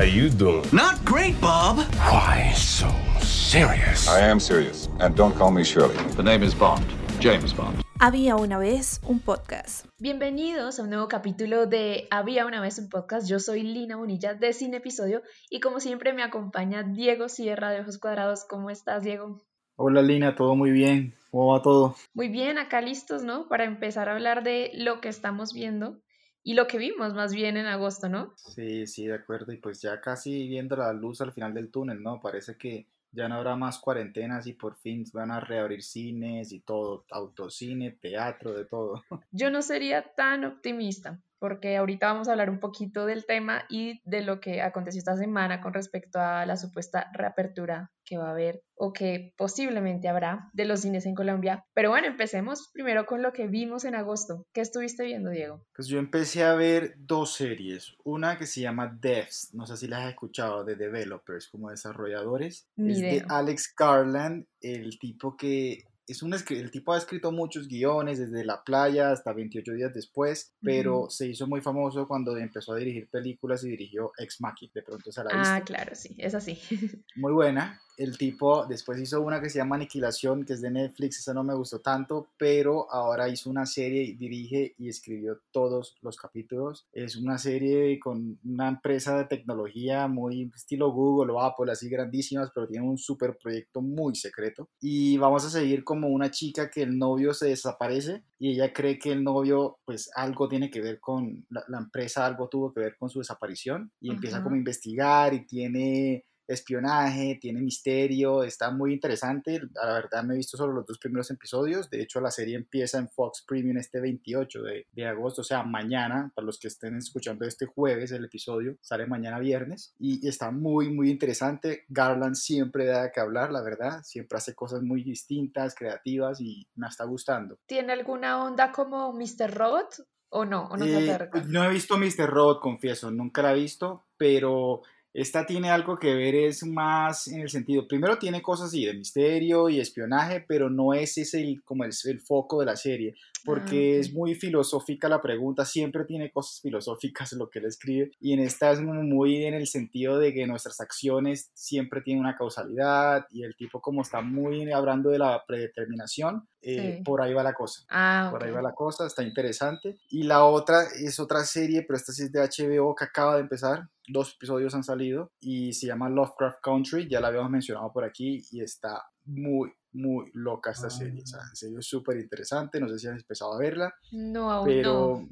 [0.00, 0.64] How you doing?
[0.72, 1.76] Not great, Bob.
[2.08, 2.88] Why so
[3.20, 4.08] serious?
[4.08, 5.94] I am serious, and don't call me Shirley.
[6.16, 6.86] The name is Bond,
[7.20, 7.82] James Bond.
[7.98, 9.84] Había una vez un podcast.
[9.98, 13.28] Bienvenidos a un nuevo capítulo de Había una vez un podcast.
[13.28, 17.80] Yo soy Lina Bonilla de Cine Episodio y como siempre me acompaña Diego Sierra de
[17.80, 18.46] Ojos Cuadrados.
[18.48, 19.42] ¿Cómo estás, Diego?
[19.76, 21.12] Hola Lina, todo muy bien.
[21.30, 21.94] ¿Cómo va todo?
[22.14, 23.48] Muy bien, acá listos, ¿no?
[23.48, 26.00] Para empezar a hablar de lo que estamos viendo
[26.42, 28.32] y lo que vimos más bien en agosto, ¿no?
[28.36, 29.52] Sí, sí, de acuerdo.
[29.52, 32.20] Y pues ya casi viendo la luz al final del túnel, ¿no?
[32.20, 36.60] Parece que ya no habrá más cuarentenas y por fin van a reabrir cines y
[36.60, 39.02] todo, autocine, teatro, de todo.
[39.32, 44.00] Yo no sería tan optimista porque ahorita vamos a hablar un poquito del tema y
[44.04, 48.32] de lo que aconteció esta semana con respecto a la supuesta reapertura que va a
[48.32, 51.64] haber o que posiblemente habrá de los cines en Colombia.
[51.74, 54.46] Pero bueno, empecemos primero con lo que vimos en agosto.
[54.52, 55.64] ¿Qué estuviste viendo, Diego?
[55.74, 57.94] Pues yo empecé a ver dos series.
[58.04, 62.68] Una que se llama Devs, no sé si las has escuchado, de developers, como desarrolladores.
[62.76, 63.12] Ni es idea.
[63.12, 68.44] de Alex Garland, el tipo que es un el tipo ha escrito muchos guiones desde
[68.44, 73.08] La Playa hasta 28 días después, pero se hizo muy famoso cuando empezó a dirigir
[73.08, 74.72] películas y dirigió Ex Machina.
[74.74, 76.58] De pronto se la Ah, claro, sí, es así.
[77.16, 77.80] Muy buena.
[78.00, 81.44] El tipo después hizo una que se llama Aniquilación, que es de Netflix, esa no
[81.44, 86.86] me gustó tanto, pero ahora hizo una serie, y dirige y escribió todos los capítulos.
[86.94, 92.50] Es una serie con una empresa de tecnología muy estilo Google o Apple, así grandísimas,
[92.54, 94.70] pero tiene un super proyecto muy secreto.
[94.80, 98.98] Y vamos a seguir como una chica que el novio se desaparece y ella cree
[98.98, 102.80] que el novio, pues algo tiene que ver con la, la empresa, algo tuvo que
[102.80, 108.70] ver con su desaparición y empieza como a investigar y tiene espionaje, tiene misterio, está
[108.70, 109.60] muy interesante.
[109.74, 111.88] La verdad me he visto solo los dos primeros episodios.
[111.90, 115.62] De hecho, la serie empieza en Fox Premium este 28 de, de agosto, o sea,
[115.62, 120.50] mañana, para los que estén escuchando este jueves, el episodio sale mañana viernes y está
[120.50, 121.84] muy, muy interesante.
[121.88, 126.88] Garland siempre da que hablar, la verdad, siempre hace cosas muy distintas, creativas y me
[126.88, 127.58] está gustando.
[127.66, 129.54] ¿Tiene alguna onda como Mr.
[129.54, 130.68] Robot o no?
[130.68, 132.28] ¿O no Eh, no he visto Mr.
[132.28, 134.82] Robot, confieso, nunca la he visto, pero
[135.12, 138.94] esta tiene algo que ver, es más en el sentido, primero tiene cosas así de
[138.94, 143.14] misterio y espionaje, pero no es ese el, como el, el foco de la serie,
[143.44, 144.00] porque Ah, ok.
[144.06, 148.40] es muy filosófica la pregunta, siempre tiene cosas filosóficas lo que él escribe, y en
[148.40, 153.42] esta es muy en el sentido de que nuestras acciones siempre tienen una causalidad, y
[153.42, 157.02] el tipo como está muy hablando de la predeterminación, eh, Sí.
[157.04, 157.82] por ahí va la cosa.
[157.88, 159.96] Ah, Por ahí va la cosa, está interesante.
[160.10, 163.40] Y la otra es otra serie, pero esta sí es de HBO que acaba de
[163.40, 163.88] empezar.
[164.12, 167.08] Dos episodios han salido y se llama Lovecraft Country.
[167.08, 171.22] Ya la habíamos mencionado por aquí y está muy, muy loca esta serie.
[171.22, 172.80] O sea, en serio es súper interesante.
[172.80, 175.28] No sé si has empezado a verla, No, aún pero no.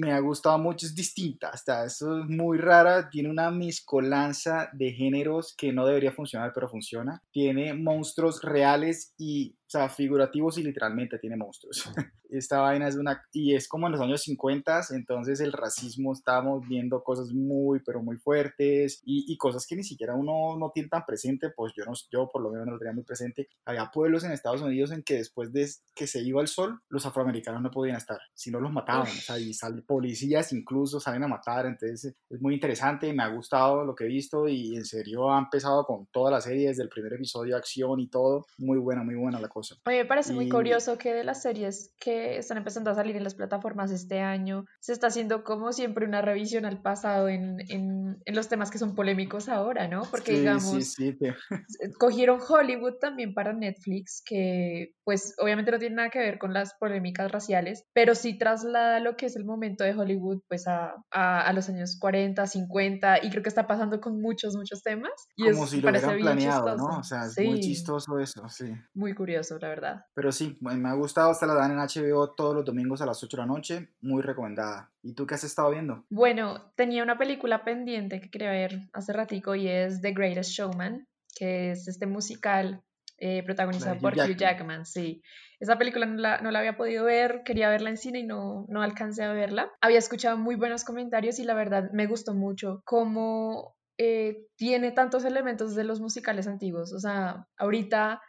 [0.00, 0.86] me ha gustado mucho.
[0.86, 3.08] Es distinta, hasta eso es muy rara.
[3.10, 7.22] Tiene una mezcolanza de géneros que no debería funcionar, pero funciona.
[7.30, 11.84] Tiene monstruos reales y, sea, figurativos y literalmente tiene monstruos.
[12.30, 16.66] Esta vaina es una, y es como en los años 50, entonces el racismo, estamos
[16.66, 20.88] viendo cosas muy, pero muy fuertes y, y cosas que ni siquiera uno no tiene
[20.88, 23.48] tan presente, pues yo, no, yo por lo menos no lo tenía muy presente.
[23.66, 27.04] Había pueblos en Estados Unidos en que después de que se iba el sol, los
[27.04, 31.24] afroamericanos no podían estar, si no los mataban, o sea, y salen policías incluso salen
[31.24, 34.84] a matar, entonces es muy interesante, me ha gustado lo que he visto y en
[34.84, 38.78] serio ha empezado con toda la serie, desde el primer episodio, acción y todo, muy
[38.78, 39.61] buena, muy buena la cosa.
[39.86, 43.24] Oye, me parece muy curioso que de las series que están empezando a salir en
[43.24, 48.18] las plataformas este año, se está haciendo como siempre una revisión al pasado en, en,
[48.24, 50.02] en los temas que son polémicos ahora, ¿no?
[50.10, 51.34] Porque Sí, digamos, sí, sí, te-
[51.98, 56.74] cogieron Hollywood también para Netflix, que pues obviamente no tiene nada que ver con las
[56.74, 61.40] polémicas raciales, pero sí traslada lo que es el momento de Hollywood pues a, a,
[61.46, 65.12] a los años 40, 50 y creo que está pasando con muchos, muchos temas.
[65.36, 66.88] Y como es- si lo hubieran planeado, chistoso.
[66.92, 66.98] ¿no?
[66.98, 68.66] O sea, es muy chistoso eso, sí.
[68.94, 70.06] Muy curioso, la verdad.
[70.14, 73.22] Pero sí, me ha gustado, hasta la dan en HBO todos los domingos a las
[73.22, 74.90] 8 de la noche, muy recomendada.
[75.02, 76.04] ¿Y tú qué has estado viendo?
[76.10, 81.06] Bueno, tenía una película pendiente que quería ver hace ratico y es The Greatest Showman,
[81.34, 82.82] que es este musical
[83.18, 84.38] eh, protagonizado Hugh por Hugh Jackman.
[84.38, 85.22] Jackman, sí.
[85.60, 88.66] Esa película no la, no la había podido ver, quería verla en cine y no,
[88.68, 89.70] no alcancé a verla.
[89.80, 95.24] Había escuchado muy buenos comentarios y la verdad me gustó mucho cómo eh, tiene tantos
[95.24, 96.92] elementos de los musicales antiguos.
[96.92, 98.20] O sea, ahorita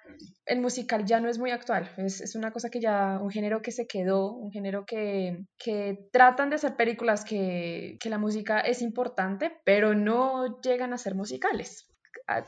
[0.45, 3.61] el musical ya no es muy actual, es, es una cosa que ya, un género
[3.61, 8.59] que se quedó, un género que, que tratan de hacer películas que, que la música
[8.59, 11.87] es importante, pero no llegan a ser musicales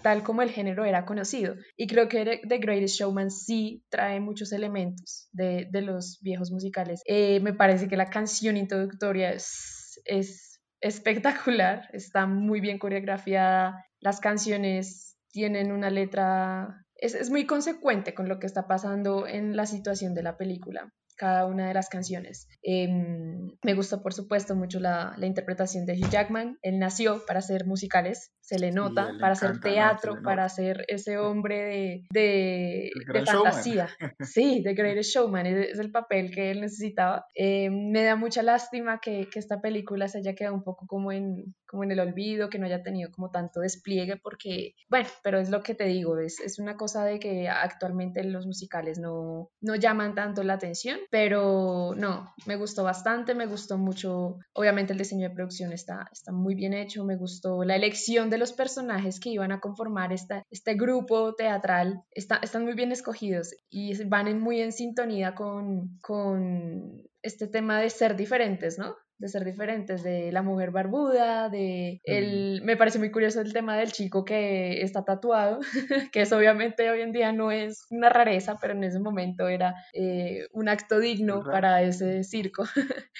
[0.04, 1.56] tal como el género era conocido.
[1.76, 6.52] Y creo que The- The Greatest Showman sí trae muchos elementos de, de los viejos
[6.52, 7.02] musicales.
[7.06, 10.55] Eh, me parece que la canción introductoria es, es
[10.86, 18.30] espectacular, está muy bien coreografiada, las canciones tienen una letra, es, es muy consecuente con
[18.30, 22.48] lo que está pasando en la situación de la película cada una de las canciones.
[22.62, 26.58] Em, me gustó, por supuesto, mucho la, la, interpretación de Hugh Jackman.
[26.62, 32.06] Él nació para hacer musicales, se le nota, para hacer teatro, para ser ese hombre
[32.12, 33.88] de, de, fantasía.
[34.20, 37.26] Sí, The Greatest Showman, es, el papel que él necesitaba.
[37.34, 41.12] Em, me da mucha lástima que, que, esta película se haya quedado un poco como
[41.12, 45.40] en, como en el olvido, que no haya tenido como tanto despliegue, porque, bueno, pero
[45.40, 49.50] es lo que te digo, es, es una cosa de que actualmente los musicales no,
[49.62, 55.00] no llaman tanto la atención pero no, me gustó bastante, me gustó mucho, obviamente el
[55.00, 59.20] diseño de producción está, está muy bien hecho, me gustó la elección de los personajes
[59.20, 64.40] que iban a conformar esta, este grupo teatral, está, están muy bien escogidos y van
[64.40, 68.96] muy en sintonía con, con este tema de ser diferentes, ¿no?
[69.18, 73.78] de ser diferentes, de la mujer barbuda, de el, me parece muy curioso el tema
[73.78, 75.60] del chico que está tatuado,
[76.12, 79.76] que es obviamente hoy en día no es una rareza, pero en ese momento era
[79.94, 82.66] eh, un acto digno para ese circo.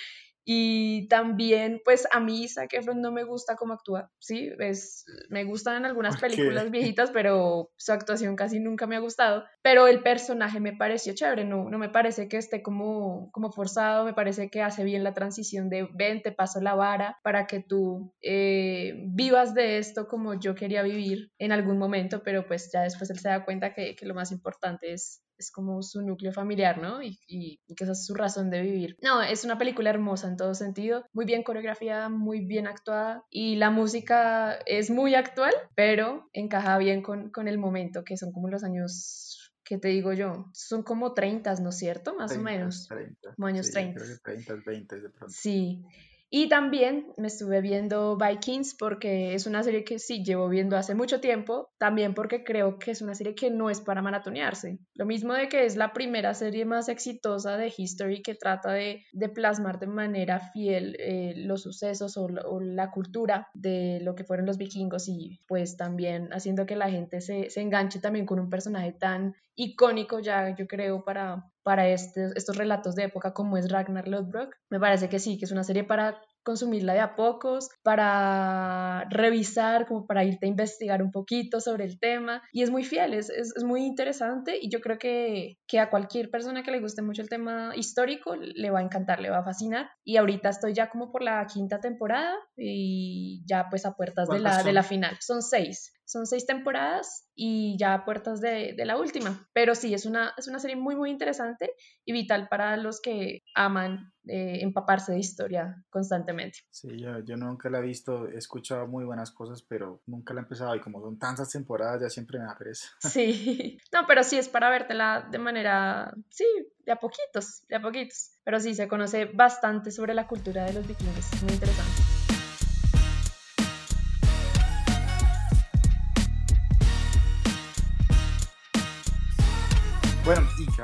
[0.48, 4.52] Y también, pues a mí Zac Efron no me gusta cómo actúa, ¿sí?
[4.60, 9.44] Es, me gustan en algunas películas viejitas, pero su actuación casi nunca me ha gustado.
[9.64, 14.06] Pero el personaje me pareció chévere, no, no me parece que esté como, como forzado,
[14.06, 17.62] me parece que hace bien la transición de ven, te paso la vara para que
[17.62, 22.84] tú eh, vivas de esto como yo quería vivir en algún momento, pero pues ya
[22.84, 26.32] después él se da cuenta que, que lo más importante es es como su núcleo
[26.32, 27.02] familiar, ¿no?
[27.02, 28.98] Y, y, que esa es su razón de vivir.
[29.02, 33.56] No, es una película hermosa en todo sentido, muy bien coreografiada, muy bien actuada y
[33.56, 38.50] la música es muy actual, pero encaja bien con, con el momento, que son como
[38.50, 39.36] los años
[39.66, 40.46] ¿qué te digo yo?
[40.54, 42.16] Son como 30, ¿no es cierto?
[42.16, 42.88] Más o menos.
[42.88, 43.34] 30.
[43.36, 44.00] Como años sí, 30.
[44.00, 45.36] Creo que 30, 20 de pronto.
[45.36, 45.84] Sí.
[46.30, 50.96] Y también me estuve viendo Vikings porque es una serie que sí llevo viendo hace
[50.96, 54.80] mucho tiempo, también porque creo que es una serie que no es para maratonearse.
[54.96, 59.06] Lo mismo de que es la primera serie más exitosa de History que trata de,
[59.14, 64.24] de plasmar de manera fiel eh, los sucesos o, o, la cultura de lo que
[64.24, 68.40] fueron los vikingos y pues también haciendo que la gente se, se enganche también con
[68.40, 73.58] un personaje tan icónico ya yo creo para, para este, estos relatos de época como
[73.58, 74.56] es Ragnar Lodbrok.
[74.70, 79.88] Me parece que sí, que es una serie para consumirla de a pocos, para revisar,
[79.88, 82.44] como para irte a investigar un poquito sobre el tema.
[82.54, 85.90] Y es muy fiel, es, es, es muy interesante y yo creo que, que, a
[85.90, 89.40] cualquier persona que le guste mucho el tema histórico le va a encantar, le va
[89.40, 89.90] a fascinar.
[90.04, 94.40] Y ahorita estoy ya como por la quinta temporada y ya pues a puertas de
[94.40, 95.18] la, de la final.
[95.22, 95.95] Son seis.
[96.06, 99.48] Son seis temporadas y ya a puertas de, de, la última.
[99.54, 101.72] Pero sí, es una, es una serie muy, muy interesante
[102.06, 106.60] y vital para los que aman eh, empaparse de historia constantemente.
[106.70, 110.42] Sí, yo, yo, nunca la he visto, he escuchado muy buenas cosas, pero nunca la
[110.42, 112.88] he empezado y como son tantas temporadas ya siempre me da pereza.
[113.16, 116.46] Sí, no, pero sí es para vértela de manera, sí,
[116.86, 118.32] de a poquitos, de a poquitos.
[118.44, 122.05] Pero sí, se conoce bastante sobre la cultura de los vikingos, muy interesante.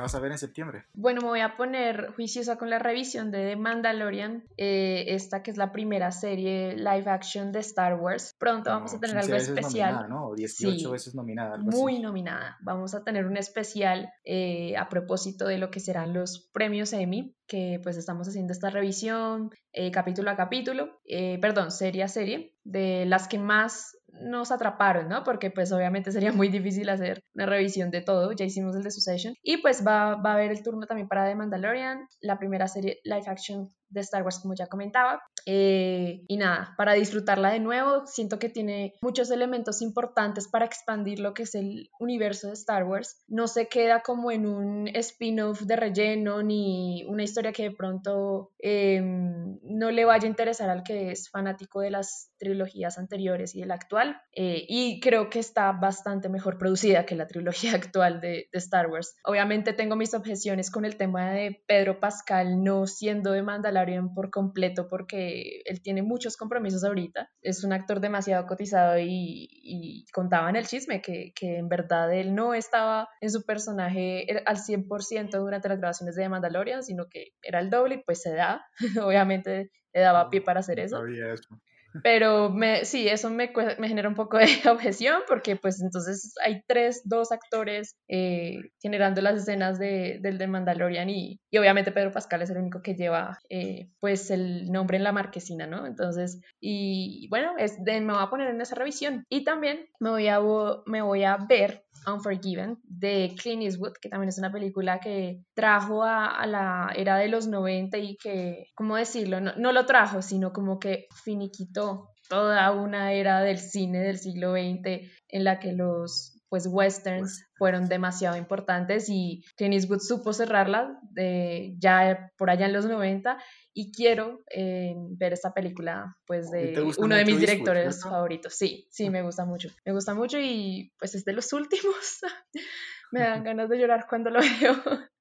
[0.01, 0.85] Vas a ver en septiembre?
[0.93, 5.51] Bueno, me voy a poner juiciosa con la revisión de The Mandalorian, eh, esta que
[5.51, 8.35] es la primera serie live action de Star Wars.
[8.37, 9.93] Pronto no, vamos a tener algo especial.
[9.93, 10.35] Nominada, ¿no?
[10.35, 11.57] 18 sí, veces nominada.
[11.57, 12.01] muy así.
[12.01, 12.57] nominada.
[12.61, 17.35] Vamos a tener un especial eh, a propósito de lo que serán los premios Emmy
[17.51, 22.55] que pues estamos haciendo esta revisión eh, capítulo a capítulo, eh, perdón, serie a serie,
[22.63, 25.23] de las que más nos atraparon, ¿no?
[25.23, 28.91] Porque pues obviamente sería muy difícil hacer una revisión de todo, ya hicimos el de
[28.91, 32.67] Succession, y pues va, va a haber el turno también para The Mandalorian, la primera
[32.67, 35.21] serie live action de Star Wars, como ya comentaba.
[35.45, 41.19] Eh, y nada, para disfrutarla de nuevo, siento que tiene muchos elementos importantes para expandir
[41.19, 43.23] lo que es el universo de Star Wars.
[43.27, 48.51] No se queda como en un spin-off de relleno ni una historia que de pronto
[48.59, 53.61] eh, no le vaya a interesar al que es fanático de las trilogías anteriores y
[53.61, 54.21] el actual.
[54.33, 58.87] Eh, y creo que está bastante mejor producida que la trilogía actual de, de Star
[58.87, 59.15] Wars.
[59.23, 63.80] Obviamente tengo mis objeciones con el tema de Pedro Pascal no siendo de Mandalorian
[64.13, 67.29] por completo porque él tiene muchos compromisos ahorita.
[67.41, 72.35] Es un actor demasiado cotizado y, y contaban el chisme que, que, en verdad él
[72.35, 77.59] no estaba en su personaje al 100% durante las grabaciones de Mandalorian, sino que era
[77.59, 78.65] el doble y pues se da.
[79.03, 81.05] Obviamente le daba pie para hacer eso.
[81.05, 81.59] eso.
[82.03, 86.63] Pero me, sí, eso me, me genera un poco de objeción porque pues entonces hay
[86.67, 92.11] tres, dos actores eh, generando las escenas de, del de Mandalorian y, y obviamente Pedro
[92.11, 95.85] Pascal es el único que lleva eh, pues el nombre en la marquesina, ¿no?
[95.85, 100.27] Entonces, y bueno, es me voy a poner en esa revisión y también me voy
[100.27, 100.39] a,
[100.85, 106.03] me voy a ver Unforgiven de Clint Eastwood, que también es una película que trajo
[106.03, 109.39] a, a la era de los 90 y que, ¿cómo decirlo?
[109.39, 114.53] No, no lo trajo, sino como que finiquitó toda una era del cine del siglo
[114.53, 120.99] XX en la que los pues westerns fueron demasiado importantes y Clint Eastwood supo cerrarla
[121.03, 123.41] de, ya por allá en los 90
[123.73, 127.39] y quiero eh, ver esta película pues ¿Y te de uno de mis mucho Eastwood,
[127.39, 128.09] directores cierto?
[128.09, 128.53] favoritos.
[128.53, 129.69] Sí, sí, me gusta mucho.
[129.85, 132.19] Me gusta mucho y pues es de los últimos.
[133.13, 134.75] me dan ganas de llorar cuando lo veo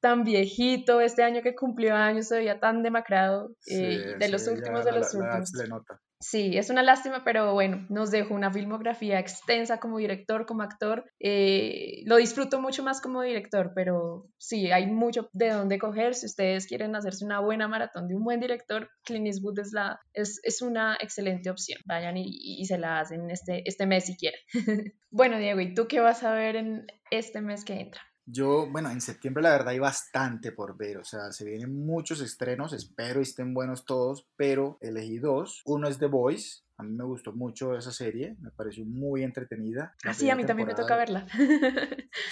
[0.00, 1.00] tan viejito.
[1.00, 3.50] Este año que cumplió años se veía tan demacrado.
[3.66, 5.52] eh, de Sí, los sí, últimos de los la- la últimos.
[5.54, 6.00] le nota.
[6.20, 11.04] Sí, es una lástima, pero bueno, nos dejó una filmografía extensa como director, como actor.
[11.20, 16.16] Eh, lo disfruto mucho más como director, pero sí, hay mucho de dónde coger.
[16.16, 20.00] Si ustedes quieren hacerse una buena maratón de un buen director, Clint Eastwood es, la,
[20.12, 21.78] es, es una excelente opción.
[21.86, 24.40] Vayan y, y se la hacen este, este mes si quieren.
[25.10, 28.02] bueno, Diego, ¿y tú qué vas a ver en este mes que entra?
[28.30, 32.20] Yo, bueno, en septiembre la verdad hay bastante por ver, o sea, se vienen muchos
[32.20, 35.62] estrenos, espero estén buenos todos, pero elegí dos.
[35.64, 39.96] Uno es The Voice, a mí me gustó mucho esa serie, me pareció muy entretenida.
[40.04, 41.26] Ah, sí, a mí también me toca verla.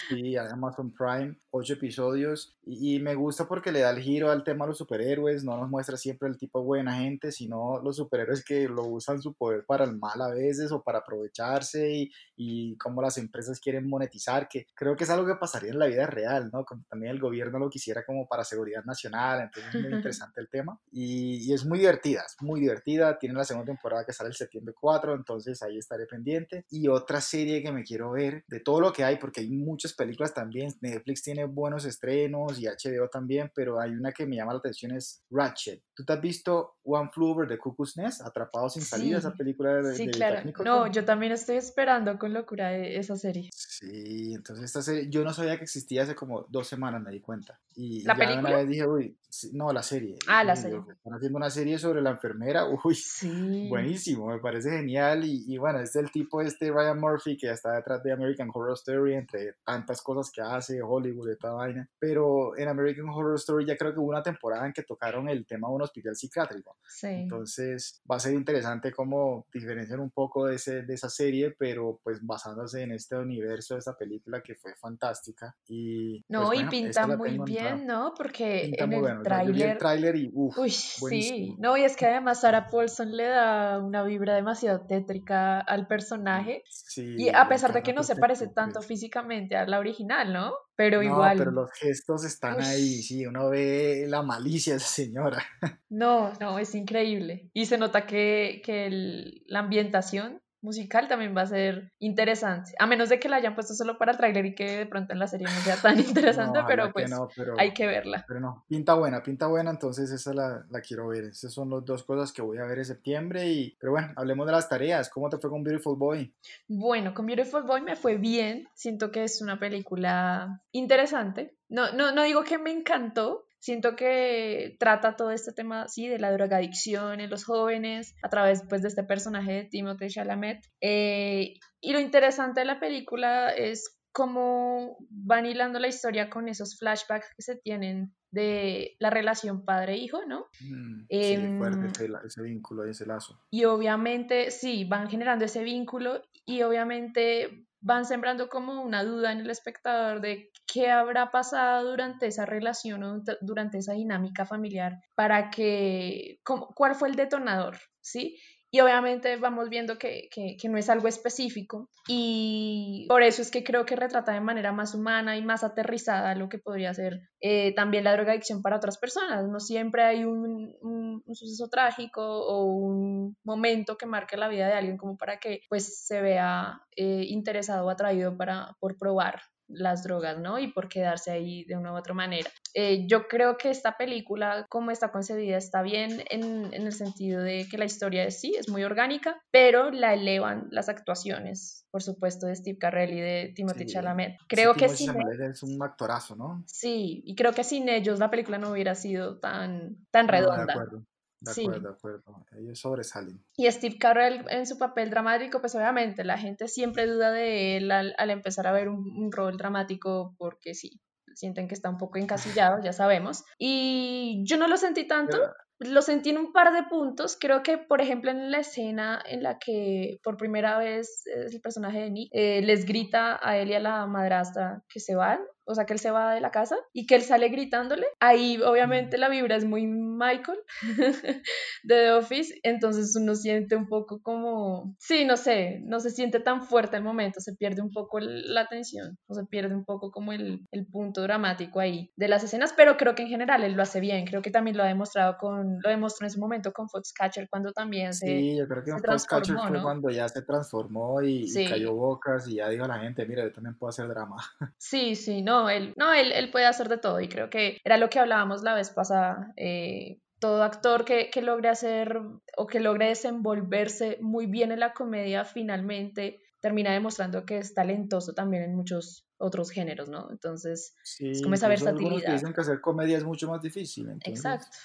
[0.08, 4.44] Sí, Amazon Prime, ocho episodios y, y me gusta porque le da el giro al
[4.44, 8.44] tema de los superhéroes, no nos muestra siempre el tipo buena gente, sino los superhéroes
[8.44, 12.76] que lo usan su poder para el mal a veces o para aprovecharse y, y
[12.76, 16.06] cómo las empresas quieren monetizar, que creo que es algo que pasaría en la vida
[16.06, 16.64] real, ¿no?
[16.64, 20.48] Como también el gobierno lo quisiera como para seguridad nacional, entonces es muy interesante el
[20.48, 24.30] tema y, y es muy divertida, es muy divertida, tiene la segunda temporada que sale
[24.30, 26.64] el septiembre 4, entonces ahí estaré pendiente.
[26.70, 29.92] Y otra serie que me quiero ver, de todo lo que hay, porque hay muchas
[29.94, 34.52] películas también, Netflix tiene buenos estrenos y HBO también, pero hay una que me llama
[34.52, 35.82] la atención, es Ratchet.
[35.94, 39.26] ¿Tú te has visto One Flew Over the Cuckoo's Nest, Atrapado sin salida, Sí.
[39.26, 40.50] esa película de, Sí, de claro.
[40.64, 43.50] No, yo también estoy esperando con locura e- esa serie.
[43.54, 47.20] Sí, entonces esta serie, yo no sabía que existía hace como dos semanas, me di
[47.20, 47.58] cuenta.
[47.74, 48.56] Y ¿La ya una película?
[48.56, 50.16] vez dije, uy, sí, no, la serie.
[50.28, 50.78] Ah, la serie.
[50.86, 53.66] yo, Están haciendo una serie sobre la enfermera, uy, Sí.
[53.68, 55.24] buenísimo, me parece genial.
[55.24, 58.74] Y, y bueno, es el tipo este Ryan Murphy que está detrás de American Horror
[58.74, 61.88] Story, entre tantas cosas que hace, Hollywood y toda vaina.
[61.98, 65.46] Pero en American Horror Story ya creo que hubo una temporada en que tocaron el
[65.46, 66.76] tema de un hospital psiquiátrico.
[66.86, 67.08] Sí.
[67.08, 72.00] Entonces va a ser interesante cómo diferenciar un poco de, ese, de esa serie, pero
[72.02, 75.56] pues basándose en este universo de esa película que fue fantástica.
[75.68, 78.12] Y, No, pues, y bueno, pinta esta la muy bien, ¿no?
[78.16, 79.20] Porque Pinta en el bueno.
[79.20, 79.78] o sea, tráiler...
[79.78, 84.02] tráiler y uff, Uy, sí, no, y es que además Sarah Paulson le da una
[84.16, 86.62] vibra demasiado tétrica al personaje.
[86.68, 90.54] sí, Y a pesar de que no se parece tanto físicamente a la original, ¿no?
[90.74, 91.38] Pero No, igual.
[91.38, 95.42] pero los gestos están ahí, sí, uno ve la malicia de esa señora.
[95.88, 97.50] No, no, es increíble.
[97.52, 102.72] Y se nota que, que el- la ambientación musical también va a ser interesante.
[102.78, 105.12] A menos de que la hayan puesto solo para el tráiler y que de pronto
[105.12, 107.86] en la serie no sea tan interesante, No, pero que pues no, pero, hay que
[107.86, 108.24] verla.
[108.26, 111.24] pero no, pinta buena, pinta buena, entonces esa la, la quiero ver.
[111.24, 113.46] Esas son las dos cosas que voy a ver en septiembre.
[113.48, 115.08] Y, pero bueno, hablemos de las tareas.
[115.10, 116.34] ¿Cómo te fue con Beautiful Boy?
[116.68, 118.68] Bueno, con Beautiful Boy me fue bien.
[118.74, 121.54] Siento que es una película interesante.
[121.68, 123.46] No, no, no digo que me encantó.
[123.58, 128.62] Siento que trata todo este tema, sí, de la drogadicción en los jóvenes a través,
[128.68, 130.60] pues, de este personaje de Timothée Chalamet.
[130.80, 136.78] Eh, y lo interesante de la película es cómo van hilando la historia con esos
[136.78, 140.46] flashbacks que se tienen de la relación padre-hijo, ¿no?
[140.60, 143.38] Mm, Em, sí, fuerte ese, la- ese vínculo y ese lazo.
[143.50, 149.40] Y obviamente, sí, van generando ese vínculo y obviamente van sembrando como una duda en
[149.40, 155.50] el espectador de qué habrá pasado durante esa relación o durante- esa dinámica familiar para
[155.50, 158.38] que, cómo- cuál fue el detonador, ¿sí?
[158.76, 163.64] Y obviamente vamos viendo que, que- no es algo específico y por eso es que
[163.64, 167.74] creo que retrata de manera más humana y más aterrizada lo que podría ser eh,
[167.74, 169.48] también la drogadicción para otras personas.
[169.48, 174.98] No siempre hay un suceso trágico o un momento que marque la vida de alguien
[174.98, 180.38] como para que pues se vea eh, interesado o atraído para, por probar las drogas,
[180.38, 180.58] ¿no?
[180.58, 182.50] Y por quedarse ahí de una u otra manera.
[182.74, 187.42] Eh, yo creo que esta película, como está concebida, está bien en, en el sentido
[187.42, 192.02] de que la historia de sí es muy orgánica, pero la elevan las actuaciones, por
[192.02, 194.36] supuesto, de Steve Carell y de Timothée Sí, Chalamet.
[194.48, 196.62] Creo Ese que sin es un actorazo, ¿no?
[196.66, 201.06] Sí, y creo que sin ellos la película no hubiera sido tan, tan No,
[201.40, 201.70] de acuerdo.
[201.72, 201.96] De Sí.
[201.96, 202.46] acuerdo, de acuerdo.
[202.58, 203.44] Ellos sobresalen.
[203.56, 207.90] Y Steve Carell en su papel dramático, pues obviamente la gente siempre duda de él
[207.90, 211.00] al, al empezar a ver un, un rol dramático porque sí,
[211.34, 213.44] sienten que está un poco encasillado, ya sabemos.
[213.58, 215.38] Y yo no lo sentí tanto,
[215.78, 217.36] lo sentí en un par de puntos.
[217.38, 222.00] Creo que, por ejemplo, en la escena en la que por primera vez el personaje
[222.00, 225.74] de Nick eh, les grita a él y a la madrastra que se van, o
[225.74, 228.06] sea, que él se va de la casa y que él sale gritándole.
[228.20, 230.58] Ahí, obviamente, la vibra es muy Michael
[230.96, 231.42] de
[231.84, 236.62] The Office, entonces uno siente un poco como, sí, no sé, no se siente tan
[236.62, 240.32] fuerte el momento, se pierde un poco la atención, o se pierde un poco como
[240.32, 243.82] el, el punto dramático ahí de las escenas, pero creo que en general él lo
[243.82, 246.88] hace bien, creo que también lo ha demostrado con, lo demostró en su momento con
[246.88, 248.26] Foxcatcher cuando también se...
[248.26, 249.82] Sí, yo creo que Foxcatcher fue ¿no?
[249.82, 251.66] cuando ya se transformó y, y Sí.
[251.68, 254.36] cayó bocas y ya dijo a la gente, mira, yo también puedo hacer drama.
[254.78, 257.96] Sí, sí, no, él, no, él, él puede hacer de todo y creo que era
[257.96, 259.52] lo que hablábamos la vez pasada.
[259.56, 262.20] eh, todo actor que, que logre hacer
[262.58, 268.34] o que logre desenvolverse muy bien en la comedia finalmente termina demostrando que es talentoso
[268.34, 270.28] también en muchos otros géneros, ¿no?
[270.30, 272.32] Entonces, Sí, Es como esa algunos que versatilidad.
[272.34, 274.10] dicen que hacer comedia es mucho más difícil.
[274.10, 274.76] entonces- Exacto.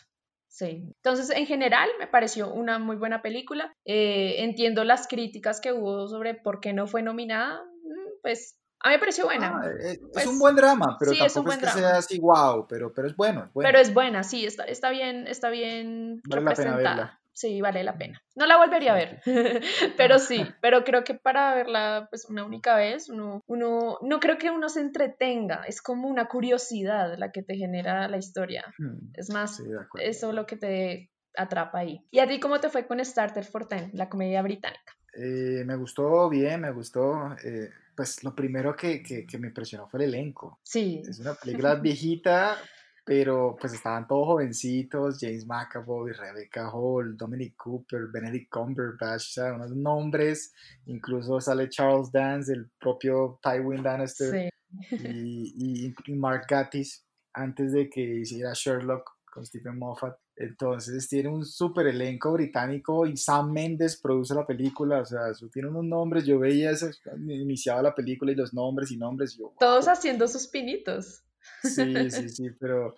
[0.48, 0.84] Sí.
[0.98, 3.74] Entonces, en general, me pareció una muy buena película.
[3.86, 7.62] Eh, entiendo las críticas que hubo sobre por qué no fue nominada.
[7.63, 9.60] mm, Pues a mí me pareció buena.
[9.64, 11.80] Ah, eh, Pues, es un buen drama, pero sí, es un tampoco es, que drama.
[11.80, 13.68] sea así wow, pero, pero es bueno, es bueno.
[13.68, 16.96] Pero es buena, sí, está, está bien, está bien Vale la pena representada.
[16.96, 17.18] verla.
[17.34, 18.22] Sí, vale la pena.
[18.36, 19.22] No la volvería a ver,
[19.98, 24.38] pero sí, pero creo que para verla pues una única vez, uno, uno, no creo
[24.38, 28.66] que uno se entretenga, es como una curiosidad la que te genera la historia.
[28.78, 29.64] Mm, Es más, sí,
[30.02, 32.06] eso lo que te atrapa ahí.
[32.12, 34.94] ¿Y a ti cómo te fue con Starter for Ten, la comedia británica?
[35.14, 37.34] Eh, me gustó bien, me gustó.
[37.44, 37.70] eh,
[38.01, 40.60] pues lo primero que, que, que me impresionó fue el elenco.
[40.63, 42.58] Sí, Es una película viejita,
[43.05, 49.53] pero pues estaban todos jovencitos, James McAvoy, Rebecca Hall, Dominic Cooper, Benedict Cumberbatch, o sea,
[49.53, 50.51] unos nombres,
[50.88, 54.50] incluso sale Charles Dance, el propio Tywin Lannister,
[54.89, 60.17] sí, y, y, y Mark Gatiss, antes de que hiciera Sherlock con Stephen Moffat.
[60.42, 65.48] Entonces tiene un super elenco británico y Sam Mendes produce la película, o sea, eso
[65.50, 66.90] tiene unos nombres, yo veía eso,
[67.27, 69.94] iniciaba la película y los nombres y nombres, y yo, todos "Wow".
[69.94, 71.22] haciendo sus pinitos.
[71.64, 72.96] Sí, sí, sí, pero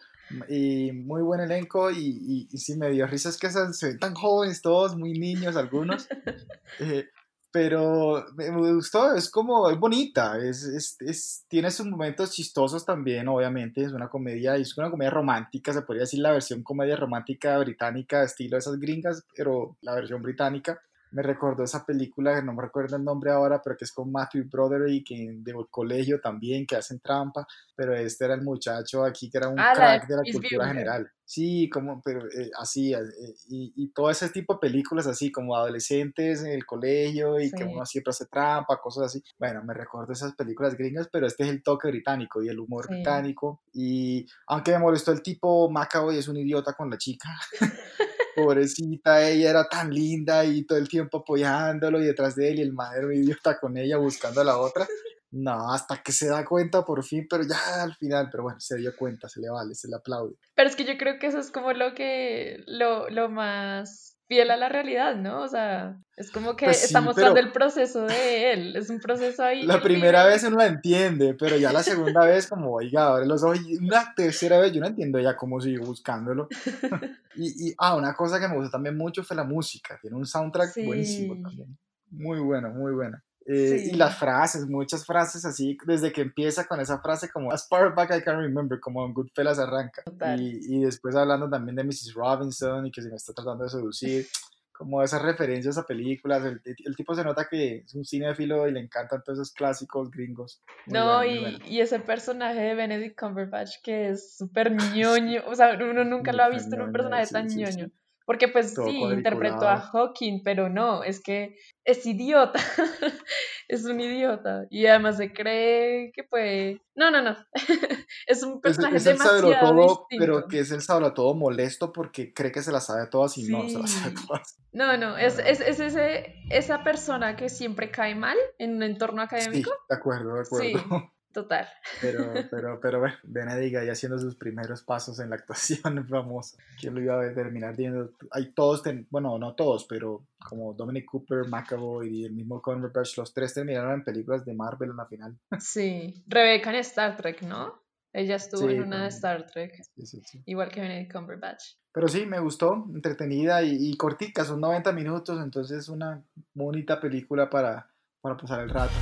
[0.47, 3.99] y muy buen elenco y, y, y sí me dio risas que se, se ven
[3.99, 6.07] tan jóvenes todos, muy niños algunos,
[6.79, 7.09] eh,
[7.53, 13.27] pero me, gustó, es como, es bonita, es, es, es- tiene sus momentos chistosos también,
[13.29, 17.57] obviamente, es una comedia, es una comedia romántica, se podría decir la versión comedia romántica
[17.59, 20.81] británica, estilo de esas gringas, pero la versión británica.
[21.13, 24.11] Me recordó esa película, que no me recuerdo el nombre ahora, pero que es con
[24.11, 27.45] Matthew Broderick en, del colegio también, que hacen trampa,
[27.75, 31.09] pero este era el muchacho aquí que era un Ah, crack de la cultura general.
[31.25, 32.99] Sí, como, pero eh, así, eh,
[33.47, 37.63] y, y todo ese tipo de películas así, como adolescentes en el colegio y que
[37.63, 37.69] Sí.
[37.71, 39.23] uno siempre hace trampa, cosas así.
[39.39, 42.85] Bueno, me recuerdo esas películas gringas, pero este es el toque británico y el humor
[42.87, 42.95] Sí.
[42.95, 43.61] británico.
[43.71, 47.29] Y aunque me molestó el tipo, McAvoy es un idiota con la chica.
[48.35, 52.61] Pobrecita, ella era tan linda y todo el tiempo apoyándolo y detrás de él y
[52.61, 54.87] el un idiota con ella buscando a la otra.
[55.31, 58.77] No, hasta que se da cuenta por fin, pero ya al final, pero bueno, se
[58.77, 60.35] dio cuenta, se le vale, se le aplaude.
[60.53, 64.49] Pero es que yo creo que eso es como lo que, lo, lo más fiel
[64.51, 65.41] a la realidad, ¿no?
[65.41, 68.89] O sea, es como que Pues sí, está mostrando pero- el proceso de él, es
[68.89, 69.63] un proceso ahí.
[69.63, 73.43] La primera vez uno la entiende, pero ya la segunda vez como, oiga, abre los
[73.43, 73.59] ojos.
[73.67, 76.47] Y una tercera vez yo no entiendo ya cómo siguió buscándolo.
[77.35, 79.97] Y, y, ah, una cosa que me gustó también mucho fue la música.
[79.99, 81.41] Tiene un soundtrack buenísimo Sí.
[81.41, 81.77] también.
[82.11, 83.17] Muy bueno, muy bueno.
[83.45, 83.89] Eh, Sí.
[83.91, 87.93] Y las frases, muchas frases así, desde que empieza con esa frase como As far
[87.93, 90.03] back I can remember, como en Goodfellas arranca.
[90.37, 92.13] Y, y después hablando también de Mrs.
[92.13, 94.27] Robinson y que se me está tratando de seducir.
[94.75, 98.71] Como esas referencias a películas, el, el tipo se nota que es un cinéfilo y
[98.71, 100.61] le encantan todos esos clásicos gringos.
[100.87, 101.57] Muy No, bueno, y, bueno.
[101.67, 106.43] y ese personaje de Benedict Cumberbatch que es súper ñoño, o sea, uno nunca lo
[106.43, 107.57] ha visto en un personaje sí, tan sí.
[107.59, 107.91] ñoño.
[108.25, 109.79] Porque pues Todo sí, interpretó a.
[109.81, 112.57] Hawking, pero no, es que es idiota,
[113.67, 114.65] es un idiota.
[114.69, 116.81] Y además se cree que puede...
[116.95, 117.35] No, no, no,
[118.27, 120.25] es un Es, personaje es el demasiado todo, distinto.
[120.25, 120.81] pero que es el
[121.13, 124.25] todo molesto porque cree que se las sabe todas y no se las sabe Sí.
[124.27, 124.57] todas.
[124.71, 129.21] No, no, es, es, es ese, esa persona que siempre cae mal en un entorno
[129.21, 129.71] Sí, académico.
[129.89, 130.79] de acuerdo, de acuerdo.
[130.79, 131.12] Sí.
[131.33, 131.67] Total.
[131.99, 136.57] Pero, pero, pero bueno, Benedict ahí haciendo sus primeros pasos en la actuación famosa.
[136.79, 138.11] ¿Quién lo iba a terminar viendo?
[138.31, 143.17] Hay todos, ten- bueno, no todos, pero como Dominic Cooper, McAvoy y el mismo Cumberbatch,
[143.17, 145.37] los tres terminaron en películas de Marvel en la final.
[145.59, 146.23] Sí.
[146.27, 147.81] Rebeca en Star Trek, ¿no?
[148.15, 149.07] Ella estuvo Sí, en una de.
[149.09, 150.43] Star Trek, Sí, sí, sí.
[150.45, 151.63] igual que Benedict Cumberbatch.
[151.91, 157.49] Pero sí, me gustó, entretenida y, y cortica, son 90 minutos, entonces una bonita película
[157.49, 157.89] para,
[158.21, 158.93] para pasar el rato.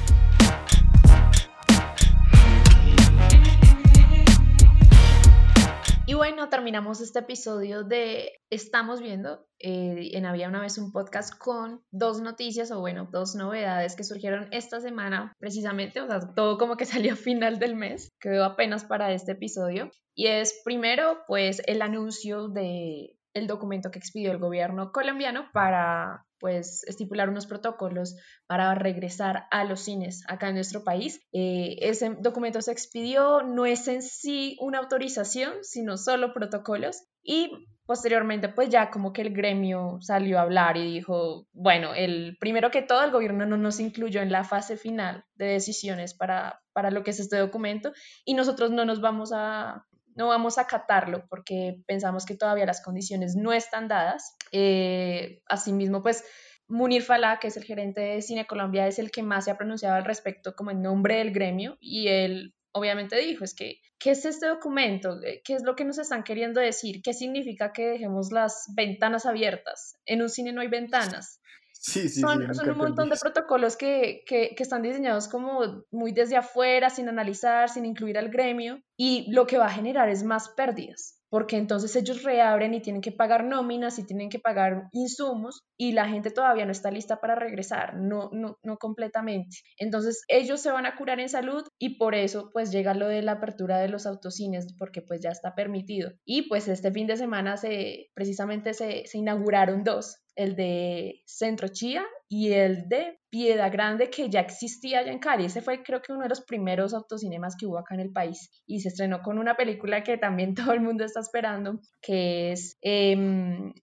[6.50, 12.22] Terminamos este episodio de Estamos viendo eh, en Había una vez un podcast con dos
[12.22, 16.86] noticias o bueno, dos novedades que surgieron esta semana precisamente, o sea, todo como que
[16.86, 19.92] salió a final del mes, quedó apenas para este episodio.
[20.16, 26.26] Y es primero pues el anuncio de el documento que expidió el gobierno colombiano para
[26.40, 28.16] pues estipular unos protocolos
[28.48, 31.22] para regresar a los cines acá en nuestro país.
[31.32, 37.68] Eh, ese documento se expidió, no es en sí una autorización, sino solo protocolos y
[37.86, 42.72] posteriormente pues ya como que el gremio salió a hablar y dijo, bueno, el primero
[42.72, 46.90] que todo el gobierno no nos incluyó en la fase final de decisiones para, para
[46.90, 47.92] lo que es este documento
[48.26, 49.86] y nosotros no nos vamos a
[50.16, 54.36] no vamos a acatarlo porque pensamos que todavía las condiciones no están dadas.
[54.52, 56.24] Eh, asimismo, pues
[56.68, 59.58] Munir Falá, que es el gerente de Cine Colombia, es el que más se ha
[59.58, 64.12] pronunciado al respecto como en nombre del gremio y él obviamente dijo, es que, ¿qué
[64.12, 65.20] es este documento?
[65.44, 67.02] ¿Qué es lo que nos están queriendo decir?
[67.02, 69.98] ¿Qué significa que dejemos las ventanas abiertas?
[70.06, 71.42] En un cine no hay ventanas.
[71.84, 75.84] Sí, sí, son, sí, son un montón de protocolos que, que, que están diseñados como
[75.90, 80.08] muy desde afuera, sin analizar, sin incluir al gremio, y lo que va a generar
[80.08, 84.38] es más pérdidas, porque entonces ellos reabren y tienen que pagar nóminas y tienen que
[84.38, 89.58] pagar insumos, y la gente todavía no está lista para regresar, no, no, no completamente.
[89.80, 93.24] Entonces ellos se van a curar en salud y por eso pues llega lo de
[93.24, 96.12] la apertura de los autocines, porque pues ya está permitido.
[96.26, 101.68] Y pues este fin de semana se, precisamente se, se inauguraron dos, el de Centro
[101.68, 105.46] Chía y el de Piedra Grande, que ya existía allá en Cali.
[105.46, 108.50] Ese fue creo que uno de los primeros autocinemas que hubo acá en el país.
[108.66, 112.78] Y se estrenó con una película que también todo el mundo está esperando, que es
[112.82, 113.18] eh,